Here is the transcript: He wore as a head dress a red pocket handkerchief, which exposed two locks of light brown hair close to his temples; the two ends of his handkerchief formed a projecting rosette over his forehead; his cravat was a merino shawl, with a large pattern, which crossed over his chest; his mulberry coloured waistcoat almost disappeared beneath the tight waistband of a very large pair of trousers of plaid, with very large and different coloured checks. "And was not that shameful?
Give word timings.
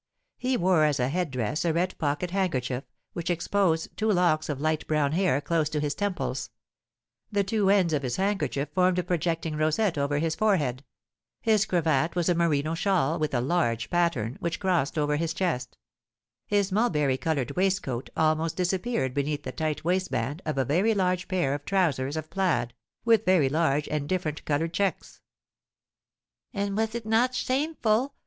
He 0.39 0.57
wore 0.57 0.83
as 0.83 0.99
a 0.99 1.09
head 1.09 1.29
dress 1.29 1.63
a 1.63 1.71
red 1.71 1.95
pocket 1.99 2.31
handkerchief, 2.31 2.83
which 3.13 3.29
exposed 3.29 3.95
two 3.95 4.11
locks 4.11 4.49
of 4.49 4.59
light 4.59 4.87
brown 4.87 5.11
hair 5.11 5.39
close 5.39 5.69
to 5.69 5.79
his 5.79 5.93
temples; 5.93 6.49
the 7.31 7.43
two 7.43 7.69
ends 7.69 7.93
of 7.93 8.01
his 8.01 8.15
handkerchief 8.15 8.69
formed 8.73 8.97
a 8.97 9.03
projecting 9.03 9.55
rosette 9.57 9.99
over 9.99 10.17
his 10.17 10.33
forehead; 10.33 10.83
his 11.39 11.67
cravat 11.67 12.15
was 12.15 12.29
a 12.29 12.33
merino 12.33 12.73
shawl, 12.73 13.19
with 13.19 13.31
a 13.35 13.41
large 13.41 13.91
pattern, 13.91 14.37
which 14.39 14.59
crossed 14.59 14.97
over 14.97 15.17
his 15.17 15.35
chest; 15.35 15.77
his 16.47 16.71
mulberry 16.71 17.15
coloured 17.15 17.51
waistcoat 17.51 18.09
almost 18.17 18.55
disappeared 18.55 19.13
beneath 19.13 19.43
the 19.43 19.51
tight 19.51 19.83
waistband 19.83 20.41
of 20.47 20.57
a 20.57 20.65
very 20.65 20.95
large 20.95 21.27
pair 21.27 21.53
of 21.53 21.63
trousers 21.63 22.17
of 22.17 22.31
plaid, 22.31 22.73
with 23.05 23.23
very 23.23 23.49
large 23.49 23.87
and 23.89 24.09
different 24.09 24.43
coloured 24.45 24.73
checks. 24.73 25.21
"And 26.55 26.75
was 26.75 26.95
not 26.95 27.03
that 27.05 27.35
shameful? 27.35 28.15